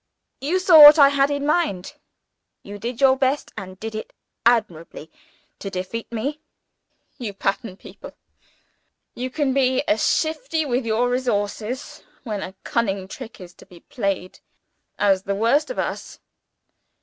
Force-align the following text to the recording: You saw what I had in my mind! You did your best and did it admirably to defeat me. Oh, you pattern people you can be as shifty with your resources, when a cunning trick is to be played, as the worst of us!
You 0.39 0.57
saw 0.57 0.81
what 0.81 0.97
I 0.97 1.09
had 1.09 1.29
in 1.29 1.45
my 1.45 1.65
mind! 1.65 1.93
You 2.63 2.79
did 2.79 2.99
your 2.99 3.15
best 3.15 3.51
and 3.55 3.79
did 3.79 3.93
it 3.93 4.13
admirably 4.47 5.11
to 5.59 5.69
defeat 5.69 6.11
me. 6.11 6.39
Oh, 6.39 6.45
you 7.19 7.33
pattern 7.35 7.77
people 7.77 8.11
you 9.13 9.29
can 9.29 9.53
be 9.53 9.87
as 9.87 10.03
shifty 10.03 10.65
with 10.65 10.87
your 10.87 11.07
resources, 11.07 12.01
when 12.23 12.41
a 12.41 12.55
cunning 12.63 13.07
trick 13.07 13.39
is 13.39 13.53
to 13.53 13.65
be 13.67 13.81
played, 13.81 14.39
as 14.97 15.21
the 15.21 15.35
worst 15.35 15.69
of 15.69 15.77
us! 15.77 16.17